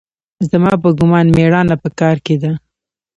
[0.49, 2.51] زما په ګومان مېړانه په کار کښې ده.